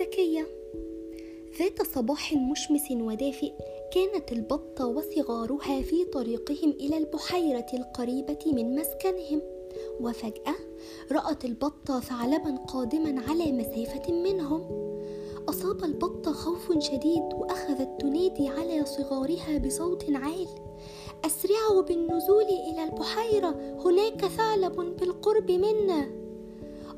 ذكية 0.00 0.46
ذات 1.58 1.82
صباح 1.82 2.34
مشمس 2.34 2.90
ودافئ 2.90 3.52
كانت 3.94 4.32
البطة 4.32 4.86
وصغارها 4.86 5.82
في 5.82 6.04
طريقهم 6.04 6.70
إلى 6.70 6.98
البحيرة 6.98 7.66
القريبة 7.74 8.38
من 8.46 8.76
مسكنهم 8.76 9.42
وفجأة 10.00 10.54
رأت 11.12 11.44
البطة 11.44 12.00
ثعلبا 12.00 12.56
قادما 12.56 13.22
على 13.28 13.52
مسافة 13.52 14.12
منهم. 14.12 14.88
أصاب 15.48 15.84
البطة 15.84 16.32
خوف 16.32 16.78
شديد 16.78 17.34
وأخذت 17.34 18.00
تنادي 18.00 18.48
على 18.48 18.84
صغارها 18.84 19.58
بصوت 19.58 20.04
عال. 20.10 20.48
أسرعوا 21.24 21.82
بالنزول 21.82 22.44
إلى 22.44 22.84
البحيرة 22.84 23.78
هناك 23.84 24.26
ثعلب 24.26 24.96
بالقرب 25.00 25.50
منا. 25.50 26.27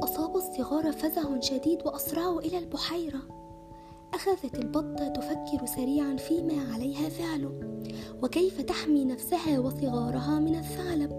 أصاب 0.00 0.36
الصغار 0.36 0.92
فزع 0.92 1.40
شديد 1.40 1.86
وأسرعوا 1.86 2.40
إلى 2.40 2.58
البحيرة. 2.58 3.18
أخذت 4.14 4.54
البطة 4.54 5.08
تفكر 5.08 5.66
سريعا 5.66 6.16
فيما 6.16 6.72
عليها 6.74 7.08
فعله 7.08 7.52
وكيف 8.22 8.60
تحمي 8.60 9.04
نفسها 9.04 9.58
وصغارها 9.58 10.38
من 10.40 10.54
الثعلب. 10.54 11.12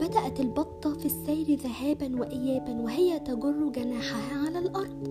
بدأت 0.00 0.40
البطة 0.40 0.94
في 0.94 1.06
السير 1.06 1.54
ذهابا 1.54 2.20
وإيابا 2.20 2.82
وهي 2.82 3.20
تجر 3.20 3.68
جناحها 3.68 4.46
على 4.46 4.58
الأرض. 4.58 5.08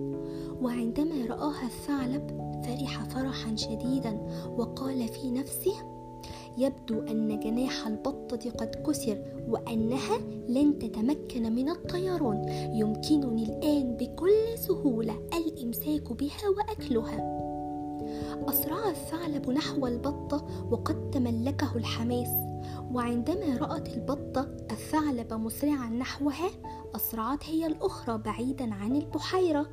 وعندما 0.62 1.26
رآها 1.26 1.66
الثعلب 1.66 2.52
فرح 2.64 3.04
فرحا 3.04 3.56
شديدا 3.56 4.20
وقال 4.58 5.08
في 5.08 5.30
نفسه 5.30 5.74
يبدو 6.58 7.00
أن 7.00 7.40
جناح 7.40 7.86
البطة 7.86 8.50
قد 8.50 8.74
كسر 8.86 9.18
وأنها 9.48 10.18
لن 10.48 10.78
تتمكن 10.78 11.52
من 11.52 11.68
الطيران. 11.68 12.48
يمكنني 12.74 13.42
الآن 13.42 13.96
بكل 13.96 14.58
سهولة 14.58 15.28
الإمساك 15.34 16.12
بها 16.12 16.48
وأكلها. 16.56 17.42
أسرع 18.48 18.90
الثعلب 18.90 19.50
نحو 19.50 19.86
البطة 19.86 20.66
وقد 20.70 21.10
تملكه 21.10 21.76
الحماس. 21.76 22.30
وعندما 22.92 23.56
رأت 23.56 23.88
البطة 23.96 24.40
الثعلب 24.70 25.32
مسرعا 25.32 25.88
نحوها 25.88 26.50
أسرعت 26.96 27.44
هي 27.44 27.66
الأخرى 27.66 28.18
بعيدا 28.18 28.74
عن 28.74 28.96
البحيرة 28.96 29.66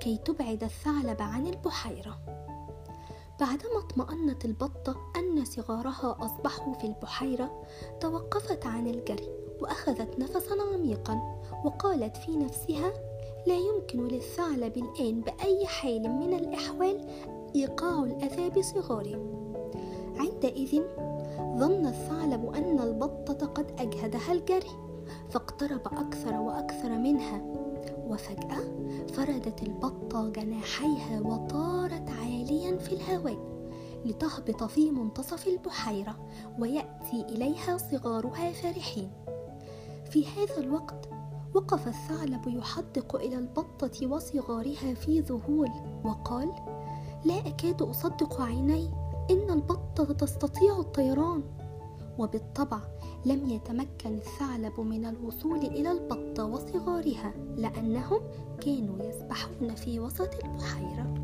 كي 0.00 0.18
تبعد 0.24 0.64
الثعلب 0.64 1.22
عن 1.22 1.46
البحيرة. 1.46 2.18
بعدما 3.40 3.78
اطمأنت 3.78 4.44
البطة 4.44 4.96
أن 5.16 5.44
صغارها 5.44 6.16
أصبحوا 6.20 6.74
في 6.74 6.84
البحيرة 6.86 7.62
توقفت 8.00 8.66
عن 8.66 8.86
الجري 8.86 9.28
وأخذت 9.60 10.18
نفسا 10.18 10.54
عميقا 10.74 11.40
وقالت 11.64 12.16
في 12.16 12.36
نفسها 12.36 12.92
لا 13.46 13.56
يمكن 13.56 14.08
للثعلب 14.08 14.76
الآن 14.76 15.20
بأي 15.20 15.66
حال 15.66 16.10
من 16.10 16.34
الأحوال 16.34 17.06
إيقاع 17.54 18.02
الأذى 18.02 18.50
بصغاره 18.50 19.40
عندئذ 20.16 20.82
ظن 21.38 21.86
الثعلب 21.86 22.54
أن 22.54 22.80
البطة 22.80 23.46
قد 23.46 23.70
أجهدها 23.78 24.32
الجري 24.32 24.90
فاقترب 25.30 25.86
أكثر 25.86 26.34
وأكثر 26.34 26.88
منها. 26.88 27.69
وفجأة 28.10 28.60
فردت 29.12 29.62
البطة 29.62 30.28
جناحيها 30.28 31.20
وطارت 31.20 32.10
عاليا 32.10 32.76
في 32.78 32.92
الهواء 32.92 33.50
لتهبط 34.04 34.64
في 34.64 34.90
منتصف 34.90 35.46
البحيرة 35.46 36.16
ويأتي 36.58 37.22
إليها 37.28 37.76
صغارها 37.76 38.52
فرحين. 38.52 39.10
في 40.10 40.26
هذا 40.26 40.58
الوقت 40.58 41.08
وقف 41.54 41.88
الثعلب 41.88 42.48
يحدق 42.48 43.16
إلى 43.16 43.38
البطة 43.38 44.06
وصغارها 44.06 44.94
في 44.94 45.20
ذهول 45.20 45.70
وقال 46.04 46.52
لا 47.24 47.38
أكاد 47.38 47.82
أصدق 47.82 48.40
عيني 48.40 48.90
إن 49.30 49.50
البطة 49.50 50.12
تستطيع 50.12 50.78
الطيران. 50.78 51.42
وبالطبع 52.18 52.80
لم 53.26 53.50
يتمكن 53.50 54.14
الثعلب 54.14 54.80
من 54.80 55.04
الوصول 55.04 55.58
إلى 55.58 55.92
البطة 55.92 56.44
وصغارها 56.44 57.34
لأنهم 57.56 58.20
كانوا 58.60 59.04
يسبحون 59.04 59.74
في 59.74 60.00
وسط 60.00 60.44
البحيرة. 60.44 61.19